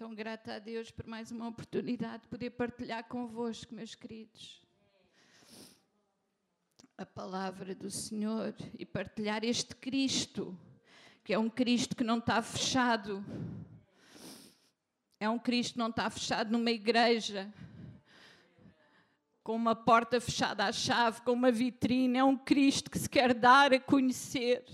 [0.00, 4.62] Tão grata a Deus por mais uma oportunidade de poder partilhar convosco, meus queridos,
[6.96, 10.58] a palavra do Senhor e partilhar este Cristo,
[11.22, 13.22] que é um Cristo que não está fechado.
[15.20, 17.52] É um Cristo que não está fechado numa igreja,
[19.44, 22.16] com uma porta fechada à chave, com uma vitrine.
[22.16, 24.64] É um Cristo que se quer dar a conhecer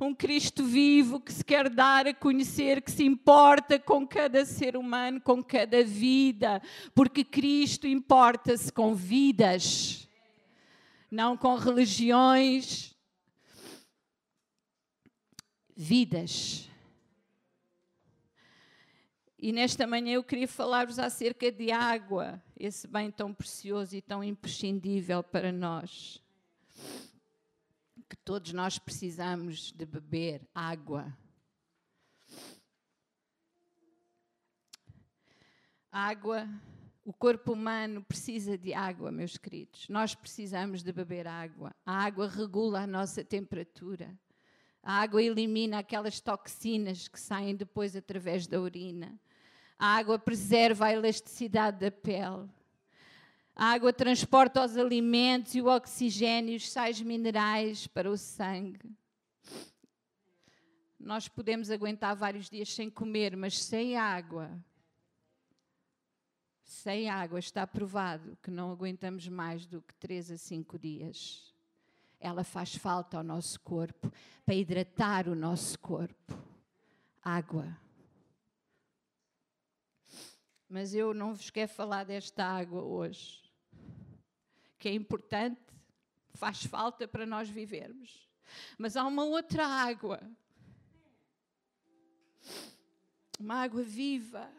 [0.00, 4.76] um Cristo vivo que se quer dar a conhecer, que se importa com cada ser
[4.76, 6.62] humano, com cada vida,
[6.94, 10.08] porque Cristo importa-se com vidas,
[11.10, 12.92] não com religiões.
[15.74, 16.68] Vidas.
[19.38, 24.22] E nesta manhã eu queria falar-vos acerca de água, esse bem tão precioso e tão
[24.22, 26.21] imprescindível para nós
[28.12, 31.16] que todos nós precisamos de beber água.
[35.90, 36.46] Água,
[37.06, 39.88] o corpo humano precisa de água, meus queridos.
[39.88, 41.74] Nós precisamos de beber água.
[41.86, 44.14] A água regula a nossa temperatura.
[44.82, 49.18] A água elimina aquelas toxinas que saem depois através da urina.
[49.78, 52.46] A água preserva a elasticidade da pele.
[53.54, 58.90] A água transporta os alimentos e o oxigênio os sais minerais para o sangue.
[60.98, 64.50] Nós podemos aguentar vários dias sem comer, mas sem água,
[66.62, 71.54] sem água está provado que não aguentamos mais do que três a cinco dias.
[72.18, 74.10] Ela faz falta ao nosso corpo
[74.44, 76.38] para hidratar o nosso corpo.
[77.22, 77.76] Água.
[80.72, 83.42] Mas eu não vos quero falar desta água hoje
[84.78, 85.60] que é importante,
[86.32, 88.26] faz falta para nós vivermos.
[88.78, 90.18] Mas há uma outra água,
[93.38, 94.50] uma água viva,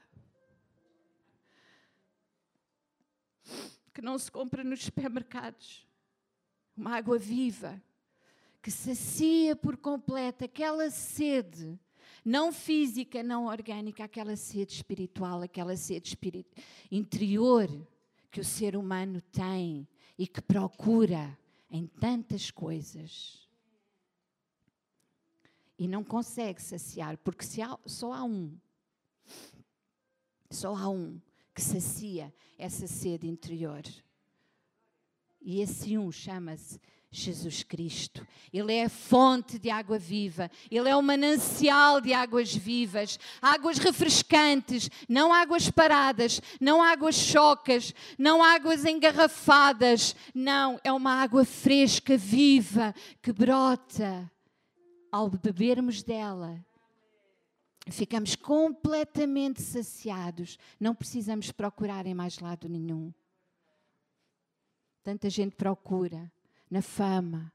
[3.91, 5.83] que não se compra nos supermercados.
[6.77, 7.81] Uma água viva,
[8.61, 11.77] que sacia por completo aquela sede,
[12.23, 16.17] não física, não orgânica, aquela sede espiritual, aquela sede
[16.91, 17.69] interior
[18.31, 21.37] que o ser humano tem e que procura
[21.69, 23.43] em tantas coisas
[25.77, 28.57] e não consegue saciar, porque há, só há um,
[30.49, 31.19] só há um
[31.53, 33.83] que sacia essa sede interior.
[35.41, 36.79] E esse um chama-se
[37.13, 38.25] Jesus Cristo.
[38.51, 43.77] Ele é a fonte de água viva, ele é o manancial de águas vivas, águas
[43.77, 52.17] refrescantes, não águas paradas, não águas chocas, não águas engarrafadas, não, é uma água fresca,
[52.17, 54.29] viva, que brota.
[55.11, 56.59] Ao bebermos dela,
[57.87, 63.13] ficamos completamente saciados, não precisamos procurar em mais lado nenhum.
[65.03, 66.31] Tanta gente procura
[66.69, 67.51] na fama,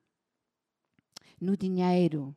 [1.40, 2.36] no dinheiro,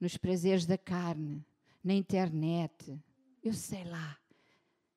[0.00, 1.44] nos prazeres da carne,
[1.82, 2.98] na internet,
[3.42, 4.18] eu sei lá,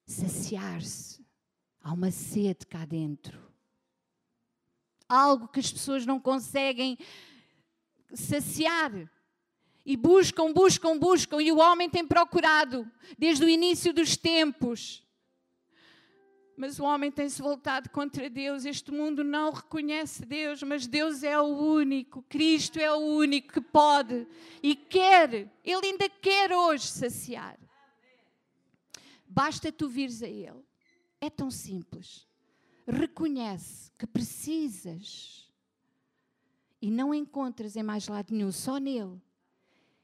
[0.06, 1.26] saciar-se.
[1.84, 3.42] Há uma sede cá dentro.
[5.10, 6.98] Algo que as pessoas não conseguem
[8.14, 8.92] saciar.
[9.84, 11.42] E buscam, buscam, buscam.
[11.42, 15.04] E o homem tem procurado desde o início dos tempos
[16.62, 18.66] mas o homem tem-se voltado contra Deus.
[18.66, 23.62] Este mundo não reconhece Deus, mas Deus é o único, Cristo é o único que
[23.62, 24.28] pode
[24.62, 27.58] e quer, Ele ainda quer hoje saciar.
[29.26, 30.64] Basta tu vires a Ele.
[31.20, 32.28] É tão simples.
[32.86, 35.52] Reconhece que precisas
[36.80, 39.20] e não encontras em mais lado nenhum, só nele.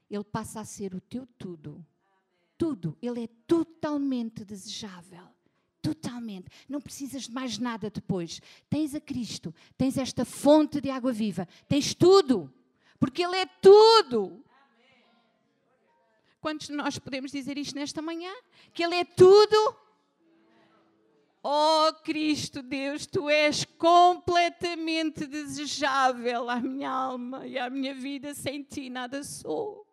[0.10, 1.86] Ele passa a ser o teu tudo.
[2.58, 2.98] Tudo.
[3.00, 5.37] Ele é totalmente desejável.
[5.82, 6.50] Totalmente.
[6.68, 8.42] Não precisas de mais nada depois.
[8.70, 12.52] Tens a Cristo, tens esta fonte de água viva, tens tudo,
[13.00, 14.44] porque Ele é tudo.
[16.42, 18.34] Quantos de nós podemos dizer isto nesta manhã?
[18.74, 19.76] Que Ele é tudo?
[21.44, 28.64] Oh Cristo Deus, tu és completamente desejável à minha alma e à minha vida, sem
[28.64, 29.87] ti nada sou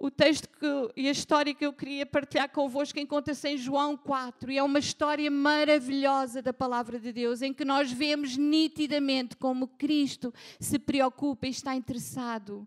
[0.00, 0.66] o texto que,
[0.96, 4.78] e a história que eu queria partilhar convosco encontra-se em João 4 e é uma
[4.78, 11.46] história maravilhosa da palavra de Deus em que nós vemos nitidamente como Cristo se preocupa
[11.46, 12.66] e está interessado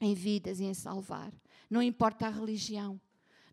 [0.00, 1.30] em vidas e em salvar.
[1.68, 2.98] Não importa a religião,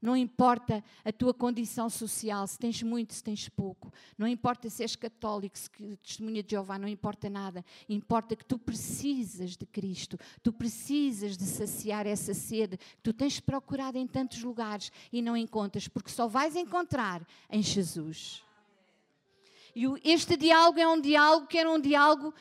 [0.01, 3.93] Não importa a tua condição social, se tens muito, se tens pouco.
[4.17, 5.69] Não importa se és católico, se
[6.01, 7.63] testemunha de Jeová, não importa nada.
[7.87, 10.17] Importa que tu precisas de Cristo.
[10.41, 15.37] Tu precisas de saciar essa sede que tu tens procurado em tantos lugares e não
[15.37, 18.43] encontras, porque só vais encontrar em Jesus.
[19.75, 22.33] E este diálogo é um diálogo que era um diálogo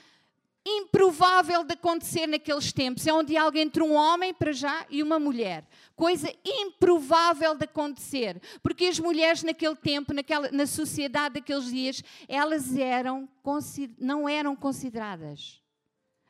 [0.79, 3.07] improvável de acontecer naqueles tempos.
[3.07, 5.67] É um diálogo entre um homem, para já, e uma mulher.
[5.97, 8.41] Coisa improvável de acontecer.
[8.63, 13.29] Porque as mulheres naquele tempo, naquela, na sociedade daqueles dias, elas eram,
[13.99, 15.61] não eram consideradas.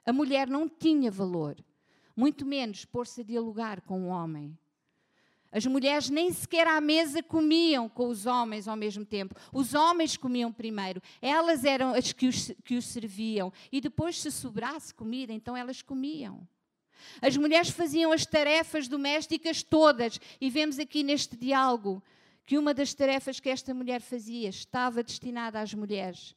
[0.04, 1.56] A mulher não tinha valor.
[2.16, 4.58] Muito menos pôr-se a dialogar com o um homem.
[5.52, 9.34] As mulheres nem sequer à mesa comiam com os homens ao mesmo tempo.
[9.52, 11.02] Os homens comiam primeiro.
[11.20, 13.52] Elas eram as que os, que os serviam.
[13.72, 16.46] E depois, se sobrasse comida, então elas comiam.
[17.20, 20.20] As mulheres faziam as tarefas domésticas todas.
[20.40, 22.02] E vemos aqui neste diálogo
[22.46, 26.34] que uma das tarefas que esta mulher fazia estava destinada às mulheres.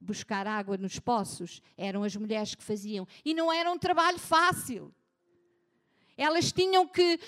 [0.00, 3.06] Buscar água nos poços eram as mulheres que faziam.
[3.24, 4.92] E não era um trabalho fácil.
[6.18, 7.20] Elas tinham que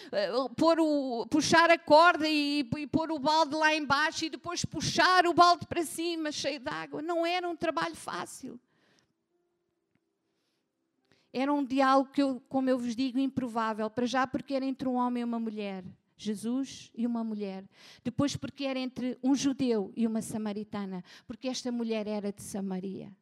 [0.57, 5.29] pôr o, puxar a corda e, e pôr o balde lá embaixo e depois puxar
[5.29, 7.01] o balde para cima, cheio de água.
[7.01, 8.59] Não era um trabalho fácil.
[11.33, 13.89] Era um diálogo que, eu, como eu vos digo, improvável.
[13.89, 15.85] Para já, porque era entre um homem e uma mulher.
[16.17, 17.65] Jesus e uma mulher.
[18.03, 21.05] Depois, porque era entre um judeu e uma samaritana.
[21.29, 23.13] Porque esta mulher era de Samaria.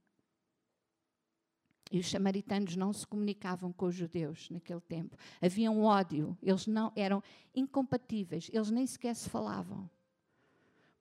[1.91, 5.17] E os samaritanos não se comunicavam com os judeus naquele tempo.
[5.41, 7.23] Havia um ódio, eles não eram
[7.55, 9.89] incompatíveis, eles nem sequer se falavam.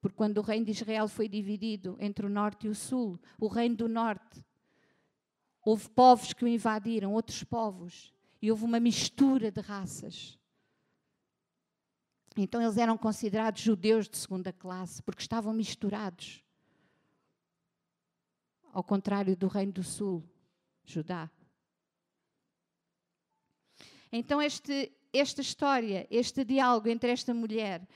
[0.00, 3.48] Porque quando o reino de Israel foi dividido entre o norte e o sul, o
[3.48, 4.44] reino do norte,
[5.64, 10.38] houve povos que o invadiram, outros povos, e houve uma mistura de raças.
[12.36, 16.42] Então eles eram considerados judeus de segunda classe, porque estavam misturados.
[18.72, 20.22] Ao contrário do reino do sul,
[20.88, 21.30] Judá.
[24.10, 27.86] Então, este, esta história, este diálogo entre esta mulher,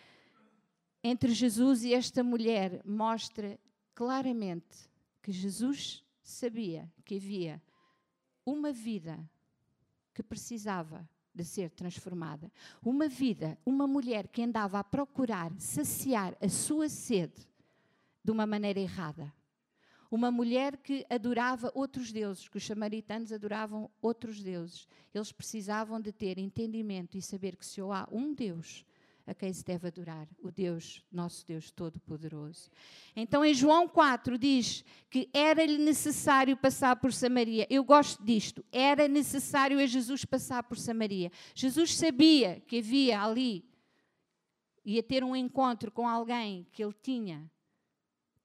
[1.03, 3.59] entre Jesus e esta mulher, mostra
[3.95, 4.91] claramente
[5.23, 7.63] que Jesus sabia que havia
[8.45, 9.19] uma vida
[10.13, 12.53] que precisava de ser transformada.
[12.85, 17.49] Uma vida, uma mulher que andava a procurar saciar a sua sede
[18.23, 19.33] de uma maneira errada
[20.15, 24.87] uma mulher que adorava outros deuses, que os samaritanos adoravam outros deuses.
[25.15, 28.85] Eles precisavam de ter entendimento e saber que se há um Deus
[29.27, 32.69] a quem se deve adorar, o Deus, nosso Deus Todo-Poderoso.
[33.17, 37.67] Então em João 4 diz que era-lhe necessário passar por Samaria.
[37.71, 38.63] Eu gosto disto.
[38.71, 41.33] Era necessário a Jesus passar por Samaria.
[41.55, 43.65] Jesus sabia que havia ali,
[44.85, 47.51] ia ter um encontro com alguém que ele tinha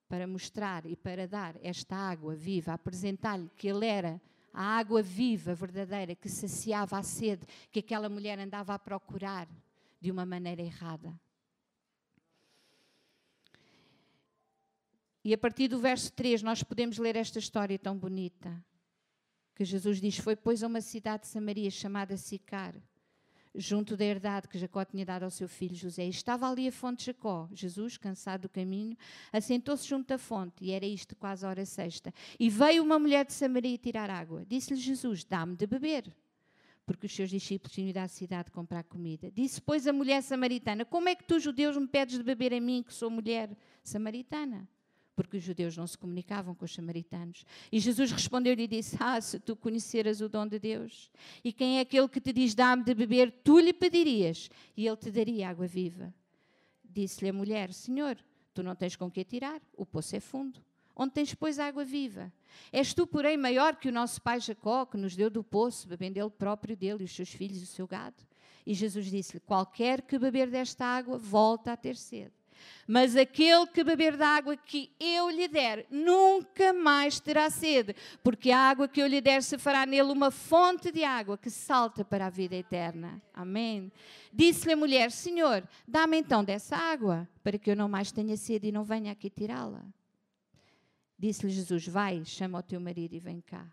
[0.07, 4.21] para mostrar e para dar esta água viva, apresentar-lhe que ele era
[4.53, 9.47] a água viva, verdadeira, que saciava a sede que aquela mulher andava a procurar
[9.99, 11.19] de uma maneira errada.
[15.23, 18.63] E a partir do verso 3 nós podemos ler esta história tão bonita.
[19.53, 22.73] Que Jesus diz: Foi, pois, a uma cidade de Samaria chamada Sicar
[23.57, 26.05] junto da herdade que Jacó tinha dado ao seu filho José.
[26.05, 27.49] E estava ali a fonte de Jacó.
[27.51, 28.95] Jesus, cansado do caminho,
[29.33, 32.13] assentou-se junto à fonte, e era isto quase a hora sexta.
[32.39, 34.45] E veio uma mulher de Samaria tirar água.
[34.47, 36.15] Disse-lhe Jesus: Dá-me de beber.
[36.85, 39.29] Porque os seus discípulos tinham ido à cidade comprar comida.
[39.29, 42.61] Disse, pois, a mulher samaritana: Como é que tu, judeus, me pedes de beber a
[42.61, 43.49] mim, que sou mulher
[43.83, 44.67] samaritana?
[45.17, 47.43] Porque os judeus não se comunicavam com os samaritanos.
[47.71, 51.11] E Jesus respondeu-lhe e disse: Ah, se tu conheceras o dom de Deus,
[51.43, 54.47] e quem é aquele que te diz dá-me de beber, tu lhe pedirias,
[54.77, 56.13] e ele te daria água viva.
[56.85, 58.15] Disse-lhe a mulher: Senhor,
[58.53, 60.63] tu não tens com que tirar, o poço é fundo.
[60.95, 62.31] Onde tens, pois, água viva?
[62.71, 66.19] És tu, porém, maior que o nosso pai Jacó, que nos deu do poço, bebendo
[66.19, 68.23] ele próprio dele, e os seus filhos e o seu gado?
[68.65, 72.36] E Jesus disse-lhe: Qualquer que beber desta água, volta a ter sede.
[72.87, 78.51] Mas aquele que beber da água que eu lhe der, nunca mais terá sede, porque
[78.51, 82.05] a água que eu lhe der se fará nele uma fonte de água que salta
[82.05, 83.21] para a vida eterna.
[83.33, 83.91] Amém.
[84.31, 88.67] Disse-lhe a mulher: Senhor, dá-me então dessa água, para que eu não mais tenha sede
[88.67, 89.85] e não venha aqui tirá-la.
[91.17, 93.67] Disse-lhe Jesus: Vai, chama o teu marido e vem cá.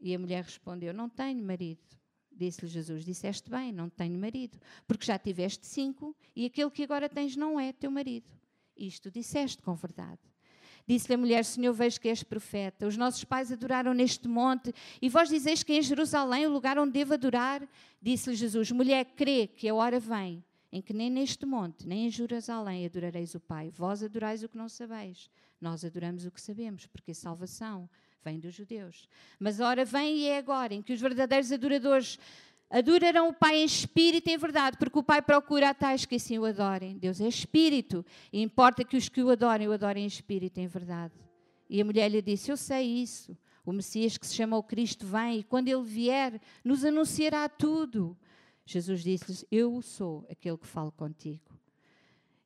[0.00, 1.98] E a mulher respondeu: Não tenho marido.
[2.38, 7.08] Disse-lhe Jesus: Disseste bem, não tenho marido, porque já tiveste cinco e aquele que agora
[7.08, 8.30] tens não é teu marido.
[8.76, 10.20] Isto disseste com verdade.
[10.86, 12.86] Disse-lhe a mulher: Senhor, vejo que és profeta.
[12.86, 16.92] Os nossos pais adoraram neste monte e vós dizeis que em Jerusalém o lugar onde
[16.92, 17.68] devo adorar.
[18.00, 22.10] Disse-lhe Jesus: Mulher, crê que a hora vem em que nem neste monte, nem em
[22.10, 23.70] Jerusalém adorareis o Pai.
[23.70, 25.30] Vós adorais o que não sabeis.
[25.60, 27.88] Nós adoramos o que sabemos, porque a salvação
[28.24, 29.08] vem dos judeus.
[29.38, 32.18] Mas ora vem e é agora em que os verdadeiros adoradores
[32.70, 36.16] adorarão o Pai em espírito e em verdade, porque o Pai procura a tais que
[36.16, 36.98] assim o adorem.
[36.98, 40.62] Deus é espírito e importa que os que o adorem o adorem em espírito e
[40.62, 41.14] em verdade.
[41.68, 43.36] E a mulher lhe disse: Eu sei isso.
[43.64, 48.16] O Messias que se chama o Cristo vem e quando ele vier, nos anunciará tudo.
[48.64, 51.57] Jesus disse-lhes: Eu sou aquele que falo contigo.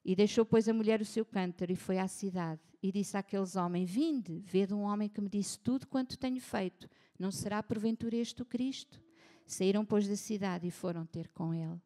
[0.05, 2.61] E deixou, pois, a mulher o seu cântaro e foi à cidade.
[2.83, 6.89] E disse àqueles homens: Vinde, vede um homem que me disse tudo quanto tenho feito.
[7.19, 9.01] Não será porventura este o Cristo?
[9.47, 11.81] Saíram, pois, da cidade e foram ter com ele.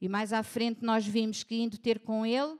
[0.00, 2.56] E mais à frente nós vimos que, indo ter com ele,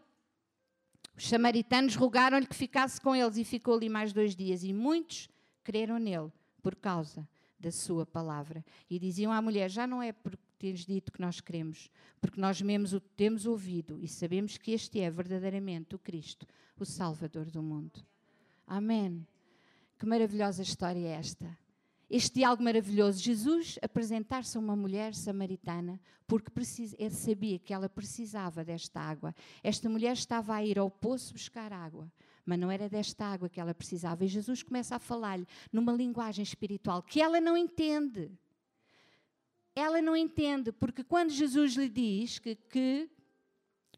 [1.17, 4.65] os samaritanos rogaram-lhe que ficasse com eles e ficou ali mais dois dias.
[4.65, 5.29] E muitos
[5.63, 7.29] creram nele por causa
[7.59, 8.65] da sua palavra.
[8.91, 12.61] E diziam à mulher: Já não é porque tens dito que nós queremos, porque nós
[12.61, 16.47] mesmos o temos ouvido e sabemos que este é verdadeiramente o Cristo,
[16.79, 18.05] o Salvador do mundo.
[18.67, 19.27] Amém.
[19.99, 21.57] Que maravilhosa história é esta.
[22.11, 26.51] Este diálogo maravilhoso, Jesus apresentar-se a uma mulher samaritana porque
[26.99, 29.35] ele sabia que ela precisava desta água.
[29.63, 32.11] Esta mulher estava a ir ao poço buscar água,
[32.45, 34.25] mas não era desta água que ela precisava.
[34.25, 38.31] E Jesus começa a falar-lhe numa linguagem espiritual que ela não entende.
[39.75, 43.11] Ela não entende, porque quando Jesus lhe diz que, que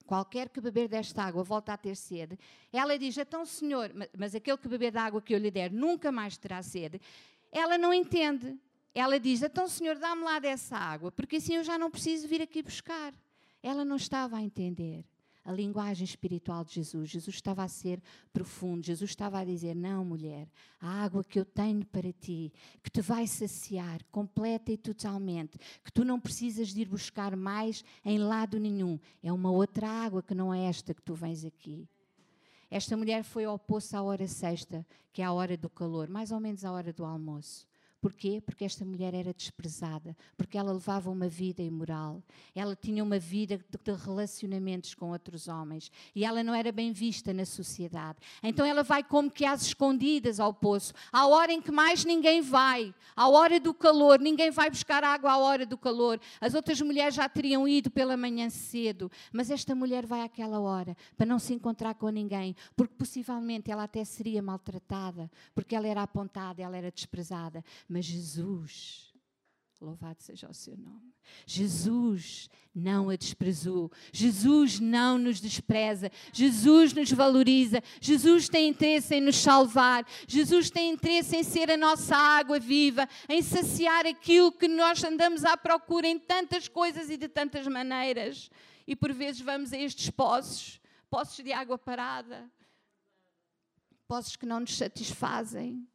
[0.06, 2.38] qualquer que beber desta água volta a ter sede,
[2.72, 6.10] ela diz: Então, Senhor, mas aquele que beber da água que eu lhe der nunca
[6.10, 7.00] mais terá sede.
[7.52, 8.58] Ela não entende.
[8.94, 12.40] Ela diz: Então, Senhor, dá-me lá dessa água, porque assim eu já não preciso vir
[12.40, 13.12] aqui buscar.
[13.62, 15.04] Ela não estava a entender
[15.46, 17.08] a linguagem espiritual de Jesus.
[17.08, 18.84] Jesus estava a ser profundo.
[18.84, 20.48] Jesus estava a dizer: Não, mulher,
[20.80, 25.92] a água que eu tenho para ti, que te vai saciar completa e totalmente, que
[25.92, 28.98] tu não precisas de ir buscar mais em lado nenhum.
[29.22, 31.88] É uma outra água que não é esta que tu vens aqui.
[32.68, 36.32] Esta mulher foi ao poço à hora sexta, que é a hora do calor, mais
[36.32, 37.64] ou menos a hora do almoço.
[38.00, 38.42] Porquê?
[38.44, 42.22] Porque esta mulher era desprezada, porque ela levava uma vida imoral,
[42.54, 47.32] ela tinha uma vida de relacionamentos com outros homens e ela não era bem vista
[47.32, 48.18] na sociedade.
[48.42, 52.42] Então ela vai como que às escondidas ao poço, à hora em que mais ninguém
[52.42, 56.20] vai, à hora do calor, ninguém vai buscar água à hora do calor.
[56.40, 60.94] As outras mulheres já teriam ido pela manhã cedo, mas esta mulher vai àquela hora
[61.16, 66.02] para não se encontrar com ninguém, porque possivelmente ela até seria maltratada, porque ela era
[66.02, 69.14] apontada, ela era desprezada mas Jesus,
[69.80, 71.14] louvado seja o seu nome,
[71.46, 79.20] Jesus não a desprezou, Jesus não nos despreza, Jesus nos valoriza, Jesus tem interesse em
[79.20, 84.68] nos salvar, Jesus tem interesse em ser a nossa água viva, em saciar aquilo que
[84.68, 88.50] nós andamos à procura em tantas coisas e de tantas maneiras.
[88.86, 92.50] E por vezes vamos a estes poços, poços de água parada,
[94.06, 95.86] poços que não nos satisfazem.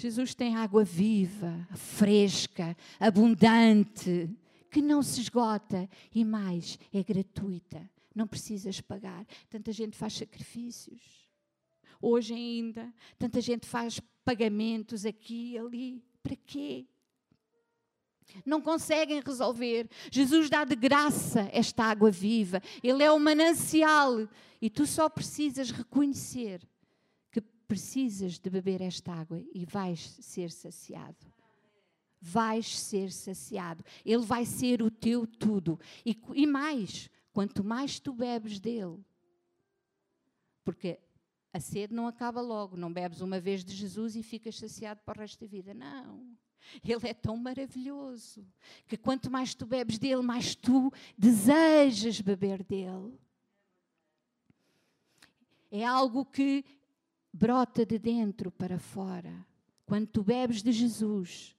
[0.00, 4.30] Jesus tem água viva, fresca, abundante,
[4.70, 7.86] que não se esgota e mais, é gratuita.
[8.14, 9.26] Não precisas pagar.
[9.50, 11.28] Tanta gente faz sacrifícios.
[12.00, 16.02] Hoje ainda, tanta gente faz pagamentos aqui e ali.
[16.22, 16.86] Para quê?
[18.46, 19.86] Não conseguem resolver.
[20.10, 22.62] Jesus dá de graça esta água viva.
[22.82, 24.26] Ele é o manancial.
[24.62, 26.66] E tu só precisas reconhecer
[27.70, 31.32] precisas de beber esta água e vais ser saciado.
[32.20, 33.84] Vais ser saciado.
[34.04, 35.78] Ele vai ser o teu tudo.
[36.04, 38.98] E, e mais, quanto mais tu bebes dele,
[40.64, 40.98] porque
[41.52, 45.18] a sede não acaba logo, não bebes uma vez de Jesus e ficas saciado para
[45.18, 45.72] o resto da vida.
[45.72, 46.36] Não.
[46.84, 48.44] Ele é tão maravilhoso
[48.88, 53.16] que quanto mais tu bebes dele, mais tu desejas beber dele.
[55.70, 56.64] É algo que
[57.32, 59.46] brota de dentro para fora.
[59.86, 61.54] Quando tu bebes de Jesus,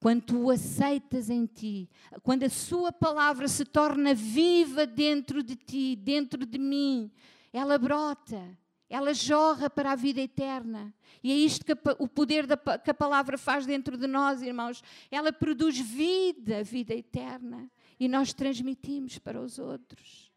[0.00, 1.88] quando tu o aceitas em ti,
[2.22, 7.10] quando a Sua palavra se torna viva dentro de ti, dentro de mim,
[7.52, 10.92] ela brota, ela jorra para a vida eterna.
[11.22, 14.82] E é isto que o poder da, que a palavra faz dentro de nós, irmãos.
[15.10, 17.70] Ela produz vida, vida eterna.
[18.00, 20.32] E nós transmitimos para os outros.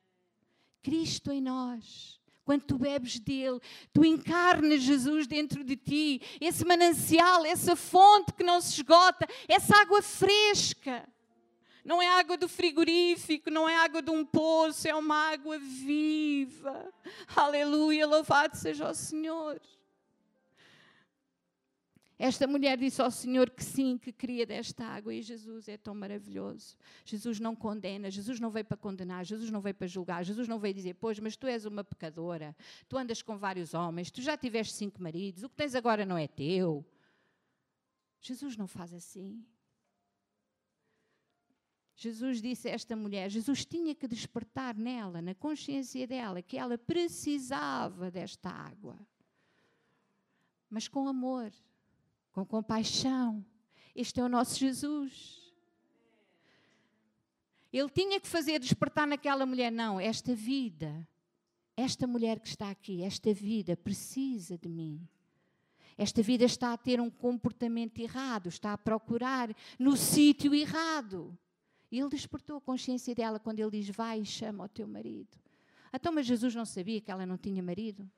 [0.83, 3.59] Cristo em nós quando tu bebes dele,
[3.91, 9.75] tu encarnas Jesus dentro de ti, esse manancial, essa fonte que não se esgota, essa
[9.77, 11.07] água fresca.
[11.83, 16.91] Não é água do frigorífico, não é água de um poço, é uma água viva.
[17.35, 19.59] Aleluia, louvado seja o Senhor.
[22.17, 25.93] Esta mulher disse ao Senhor que sim, que queria desta água e Jesus é tão
[25.93, 26.77] maravilhoso.
[27.03, 30.57] Jesus não condena, Jesus não veio para condenar, Jesus não veio para julgar, Jesus não
[30.57, 32.55] veio dizer, pois, mas tu és uma pecadora,
[32.87, 36.17] tu andas com vários homens, tu já tiveste cinco maridos, o que tens agora não
[36.17, 36.85] é teu.
[38.21, 39.45] Jesus não faz assim.
[41.97, 46.77] Jesus disse a esta mulher, Jesus tinha que despertar nela, na consciência dela, que ela
[46.77, 48.97] precisava desta água.
[50.69, 51.51] Mas com amor
[52.35, 53.43] com compaixão.
[53.95, 55.41] Este é o nosso Jesus.
[57.71, 61.07] Ele tinha que fazer despertar naquela mulher, não, esta vida,
[61.77, 65.07] esta mulher que está aqui, esta vida precisa de mim.
[65.97, 71.37] Esta vida está a ter um comportamento errado, está a procurar no sítio errado.
[71.89, 75.37] Ele despertou a consciência dela quando ele diz: Vai e chama o teu marido.
[75.93, 78.09] Então, mas Jesus não sabia que ela não tinha marido?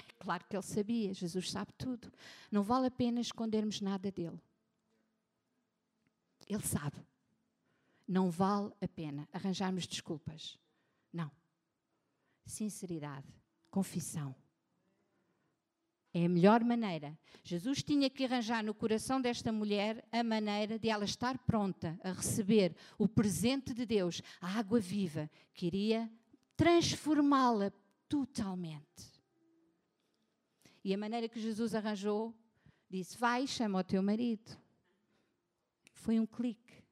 [0.18, 2.10] Claro que ele sabia, Jesus sabe tudo.
[2.50, 4.40] Não vale a pena escondermos nada dele.
[6.48, 6.96] Ele sabe.
[8.06, 10.58] Não vale a pena arranjarmos desculpas.
[11.12, 11.30] Não.
[12.44, 13.28] Sinceridade,
[13.70, 14.34] confissão.
[16.12, 17.18] É a melhor maneira.
[17.42, 22.12] Jesus tinha que arranjar no coração desta mulher a maneira de ela estar pronta a
[22.12, 26.10] receber o presente de Deus, a água viva, que iria
[26.56, 27.72] transformá-la
[28.08, 29.13] totalmente.
[30.84, 32.34] E a maneira que Jesus arranjou,
[32.90, 34.56] disse: Vai, chama o teu marido.
[35.94, 36.84] Foi um clique.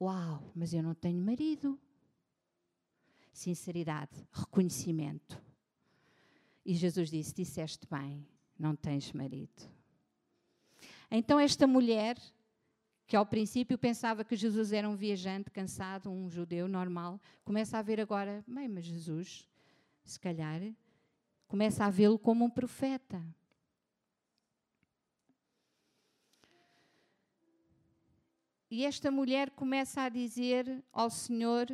[0.00, 1.78] Uau, mas eu não tenho marido.
[3.32, 5.38] Sinceridade, reconhecimento.
[6.64, 8.26] E Jesus disse: Disseste bem,
[8.58, 9.70] não tens marido.
[11.10, 12.18] Então, esta mulher,
[13.06, 17.82] que ao princípio pensava que Jesus era um viajante cansado, um judeu normal, começa a
[17.82, 19.46] ver agora: bem, mas Jesus,
[20.02, 20.62] se calhar,
[21.46, 23.22] começa a vê-lo como um profeta.
[28.70, 31.66] E esta mulher começa a dizer ao Senhor,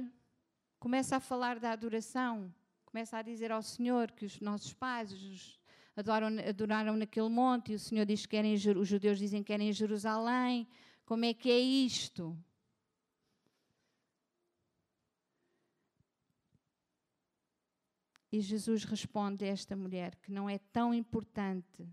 [0.79, 5.59] começa a falar da adoração, começa a dizer ao Senhor que os nossos pais
[5.97, 9.71] adoram, adoraram naquele monte, e o Senhor diz que querem, os judeus dizem que querem
[9.71, 10.69] em Jerusalém.
[11.07, 12.37] Como é que é isto?
[18.33, 21.87] E Jesus responde a esta mulher que não é tão importante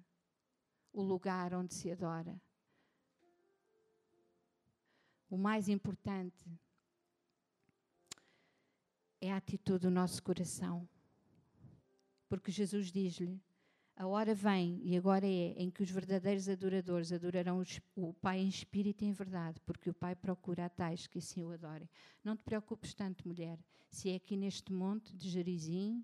[0.94, 2.42] o lugar onde se adora.
[5.30, 6.50] O mais importante
[9.20, 10.88] é a atitude do nosso coração.
[12.30, 13.38] Porque Jesus diz-lhe:
[13.98, 17.62] a hora vem, e agora é, em que os verdadeiros adoradores adorarão
[17.98, 21.44] o Pai em espírito e em verdade, porque o Pai procura a tais que assim
[21.44, 21.90] o adorem.
[22.24, 26.02] Não te preocupes tanto, mulher, se é aqui neste monte de Gerizim,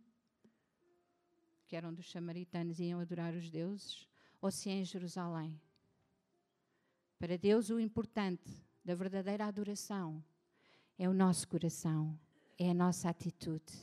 [1.67, 4.07] que eram dos samaritanos e iam adorar os deuses,
[4.41, 5.59] ou se é em Jerusalém.
[7.17, 8.49] Para Deus, o importante
[8.83, 10.23] da verdadeira adoração
[10.97, 12.17] é o nosso coração,
[12.57, 13.73] é a nossa atitude.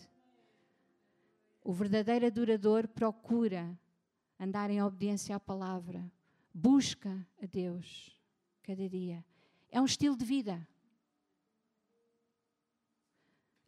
[1.63, 3.79] O verdadeiro adorador procura
[4.39, 6.11] andar em obediência à palavra,
[6.53, 8.19] busca a Deus
[8.63, 9.25] cada dia.
[9.71, 10.67] É um estilo de vida.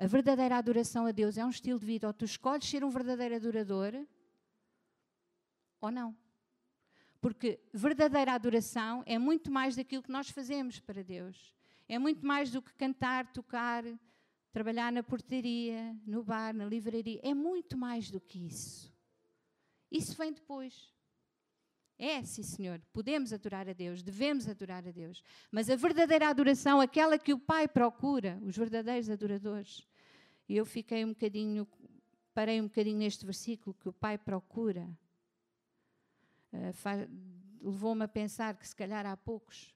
[0.04, 2.06] A verdadeira adoração a Deus é um estilo de vida.
[2.06, 3.94] Ou tu escolhes ser um verdadeiro adorador,
[5.80, 6.14] ou não.
[7.22, 11.54] Porque verdadeira adoração é muito mais daquilo que nós fazemos para Deus.
[11.88, 13.82] É muito mais do que cantar, tocar,
[14.52, 17.18] trabalhar na portaria, no bar, na livraria.
[17.22, 18.92] É muito mais do que isso.
[19.90, 20.92] Isso vem depois.
[21.98, 22.78] É, sim, Senhor.
[22.92, 25.24] Podemos adorar a Deus, devemos adorar a Deus.
[25.50, 29.86] Mas a verdadeira adoração, aquela que o Pai procura, os verdadeiros adoradores.
[30.48, 31.66] E eu fiquei um bocadinho,
[32.32, 34.88] parei um bocadinho neste versículo que o Pai procura.
[36.52, 39.74] Uh, Levou-me a pensar que se calhar há poucos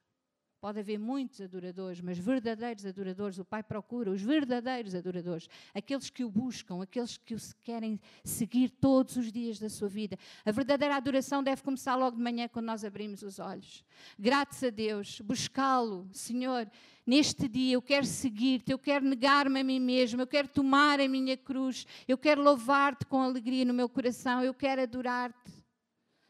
[0.60, 6.24] Pode haver muitos adoradores, mas verdadeiros adoradores, o Pai procura os verdadeiros adoradores, aqueles que
[6.24, 10.18] o buscam, aqueles que o querem seguir todos os dias da sua vida.
[10.44, 13.84] A verdadeira adoração deve começar logo de manhã, quando nós abrimos os olhos.
[14.18, 16.68] Graças a Deus, buscá-lo, Senhor,
[17.06, 21.06] neste dia eu quero seguir-te, eu quero negar-me a mim mesmo, eu quero tomar a
[21.06, 25.52] minha cruz, eu quero louvar-te com alegria no meu coração, eu quero adorar-te.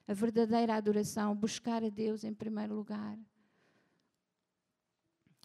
[0.07, 3.19] A verdadeira adoração, buscar a Deus em primeiro lugar.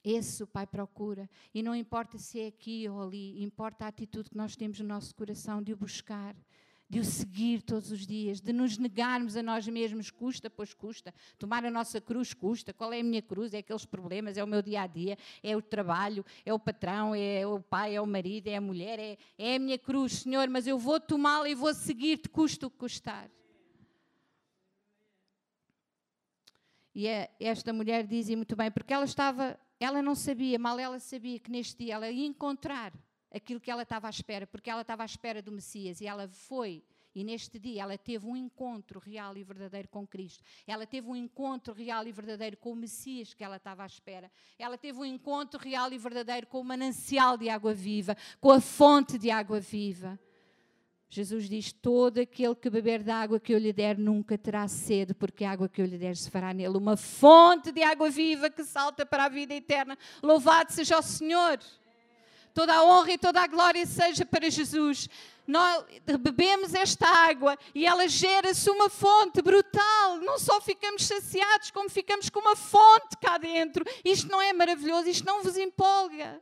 [0.03, 1.29] Esse o Pai procura.
[1.53, 4.87] E não importa se é aqui ou ali, importa a atitude que nós temos no
[4.87, 6.35] nosso coração de o buscar,
[6.89, 10.11] de o seguir todos os dias, de nos negarmos a nós mesmos.
[10.11, 11.13] Custa, pois custa.
[11.39, 12.73] Tomar a nossa cruz custa.
[12.73, 13.53] Qual é a minha cruz?
[13.53, 17.15] É aqueles problemas, é o meu dia a dia, é o trabalho, é o patrão,
[17.15, 20.49] é o pai, é o marido, é a mulher, é, é a minha cruz, Senhor,
[20.49, 23.29] mas eu vou tomá-la e vou seguir-te, custa o que custar.
[26.95, 30.99] E é, esta mulher dizia muito bem, porque ela estava, ela não sabia, mal ela
[30.99, 32.93] sabia que neste dia ela ia encontrar
[33.31, 36.27] aquilo que ela estava à espera, porque ela estava à espera do Messias e ela
[36.27, 36.83] foi
[37.15, 40.43] e neste dia ela teve um encontro real e verdadeiro com Cristo.
[40.65, 44.31] Ela teve um encontro real e verdadeiro com o Messias que ela estava à espera.
[44.57, 48.59] Ela teve um encontro real e verdadeiro com o manancial de água viva, com a
[48.59, 50.19] fonte de água viva.
[51.13, 55.13] Jesus diz: Todo aquele que beber da água que eu lhe der nunca terá sede,
[55.13, 58.49] porque a água que eu lhe der se fará nele uma fonte de água viva
[58.49, 59.95] que salta para a vida eterna.
[60.23, 61.59] Louvado seja o Senhor!
[62.51, 65.07] Toda a honra e toda a glória seja para Jesus.
[65.45, 65.85] Nós
[66.19, 70.17] bebemos esta água e ela gera-se uma fonte brutal.
[70.17, 73.85] Não só ficamos saciados, como ficamos com uma fonte cá dentro.
[74.03, 75.07] Isto não é maravilhoso?
[75.07, 76.41] Isto não vos empolga?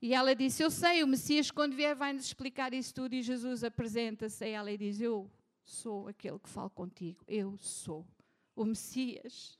[0.00, 3.14] E ela disse: Eu sei, o Messias, quando vier, vai-nos explicar isso tudo.
[3.14, 5.30] E Jesus apresenta-se a ela e diz: Eu
[5.64, 7.24] sou aquele que falo contigo.
[7.26, 8.06] Eu sou
[8.54, 9.58] o Messias.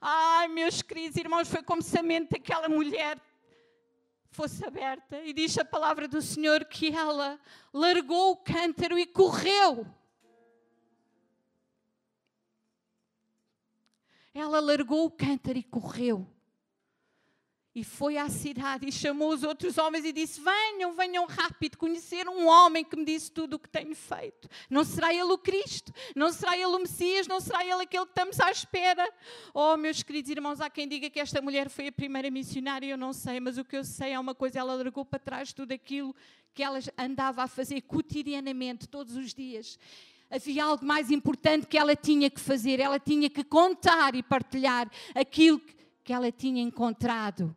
[0.00, 3.20] Ai, meus queridos irmãos, foi como se a mente daquela mulher
[4.30, 5.22] fosse aberta.
[5.22, 7.38] E diz a palavra do Senhor que ela
[7.72, 9.86] largou o cântaro e correu.
[14.34, 16.26] Ela largou o cântaro e correu.
[17.74, 22.28] E foi à cidade e chamou os outros homens e disse: Venham, venham rápido conhecer
[22.28, 24.46] um homem que me disse tudo o que tenho feito.
[24.68, 28.10] Não será ele o Cristo, não será ele o Messias, não será ele aquele que
[28.10, 29.10] estamos à espera.
[29.54, 32.98] Oh, meus queridos irmãos, há quem diga que esta mulher foi a primeira missionária, eu
[32.98, 35.72] não sei, mas o que eu sei é uma coisa: ela largou para trás tudo
[35.72, 36.14] aquilo
[36.52, 39.78] que ela andava a fazer cotidianamente, todos os dias
[40.30, 42.80] havia algo mais importante que ela tinha que fazer.
[42.80, 45.60] Ela tinha que contar e partilhar aquilo
[46.02, 47.54] que ela tinha encontrado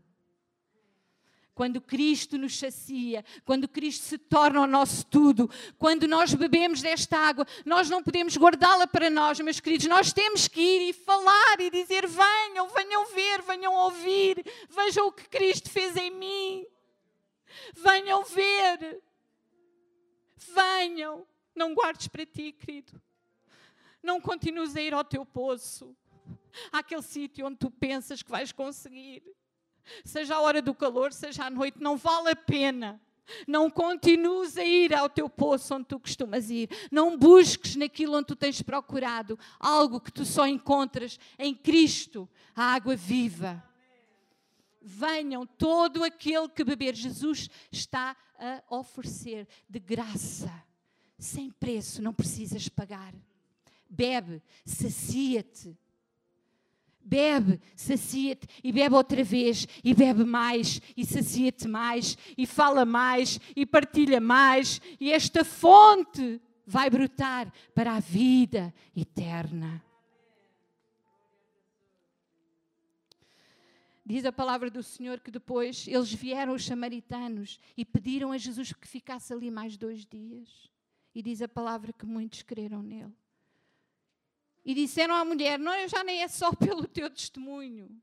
[1.56, 7.18] quando Cristo nos sacia, quando Cristo se torna o nosso tudo, quando nós bebemos desta
[7.18, 11.62] água, nós não podemos guardá-la para nós, meus queridos, nós temos que ir e falar
[11.62, 16.68] e dizer: venham, venham ver, venham ouvir, vejam o que Cristo fez em mim,
[17.74, 19.02] venham ver,
[20.54, 23.02] venham, não guardes para ti, querido,
[24.04, 25.96] não continues a ir ao teu poço,
[26.70, 29.24] àquele sítio onde tu pensas que vais conseguir
[30.04, 33.02] seja a hora do calor, seja à noite, não vale a pena.
[33.48, 36.70] Não continues a ir ao teu poço onde tu costumas ir.
[36.92, 42.74] Não busques naquilo onde tu tens procurado algo que tu só encontras em Cristo, a
[42.74, 43.64] água viva.
[44.82, 46.94] Venham todo aquele que beber.
[46.94, 50.52] Jesus está a oferecer de graça,
[51.18, 53.14] sem preço, não precisas pagar.
[53.90, 55.76] Bebe, sacia-te
[57.06, 63.40] bebe, sacia-te e bebe outra vez e bebe mais e sacia-te mais e fala mais
[63.56, 69.84] e partilha mais e esta fonte vai brotar para a vida eterna.
[74.08, 78.72] Diz a palavra do Senhor que depois eles vieram, os samaritanos, e pediram a Jesus
[78.72, 80.70] que ficasse ali mais dois dias.
[81.14, 83.12] E diz a palavra que muitos creram nele.
[84.66, 88.02] E disseram à mulher: Não, já nem é só pelo teu testemunho.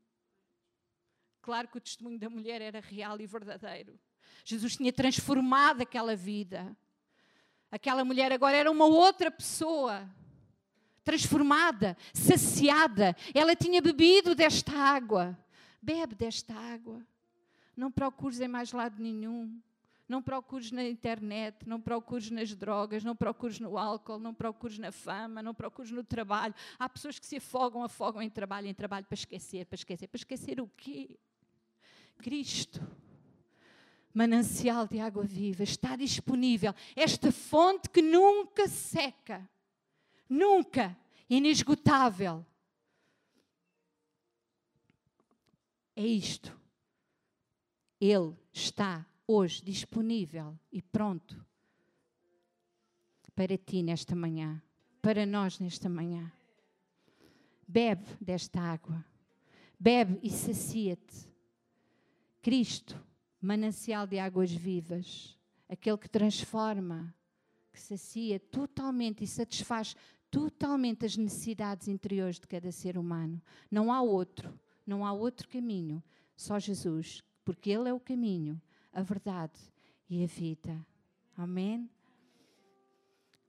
[1.41, 3.99] Claro que o testemunho da mulher era real e verdadeiro.
[4.45, 6.75] Jesus tinha transformado aquela vida.
[7.69, 10.07] Aquela mulher agora era uma outra pessoa,
[11.03, 13.15] transformada, saciada.
[13.33, 15.37] Ela tinha bebido desta água.
[15.81, 17.05] Bebe desta água.
[17.75, 19.59] Não procures em mais lado nenhum.
[20.07, 24.91] Não procures na internet, não procures nas drogas, não procures no álcool, não procures na
[24.91, 26.53] fama, não procures no trabalho.
[26.77, 30.07] Há pessoas que se afogam, afogam em trabalho, em trabalho para esquecer, para esquecer.
[30.07, 31.17] Para esquecer o quê?
[32.17, 32.81] Cristo.
[34.13, 36.75] Manancial de água viva está disponível.
[36.95, 39.49] Esta fonte que nunca seca,
[40.29, 40.95] nunca,
[41.29, 42.45] inesgotável.
[45.95, 46.55] É isto.
[47.99, 51.43] Ele está hoje disponível e pronto
[53.35, 54.61] para ti nesta manhã,
[55.01, 56.31] para nós nesta manhã.
[57.67, 59.03] Bebe desta água,
[59.79, 61.31] bebe e sacia-te.
[62.41, 63.01] Cristo,
[63.41, 67.15] manancial de águas vivas, aquele que transforma,
[67.71, 69.95] que sacia totalmente e satisfaz
[70.29, 73.41] totalmente as necessidades interiores de cada ser humano.
[73.71, 76.03] Não há outro, não há outro caminho,
[76.35, 78.61] só Jesus, porque Ele é o caminho,
[78.93, 79.59] a verdade
[80.09, 80.85] e a vida.
[81.35, 81.89] Amém?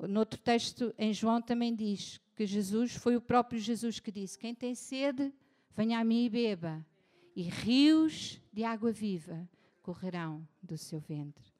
[0.00, 4.38] No outro texto, em João, também diz que Jesus, foi o próprio Jesus que disse:
[4.38, 5.32] Quem tem sede,
[5.76, 6.84] venha a mim e beba,
[7.36, 9.48] e rios de água viva
[9.82, 11.52] correrão do seu ventre.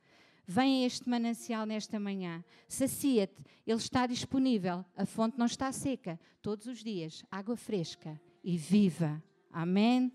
[0.46, 6.66] Vem este manancial nesta manhã, sacia-te, ele está disponível, a fonte não está seca, todos
[6.66, 9.22] os dias, água fresca e viva.
[9.50, 10.12] Amém?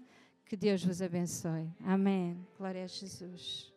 [0.49, 1.69] Que Deus vos abençoe.
[1.85, 2.35] Amém.
[2.57, 3.71] Glória a Jesus.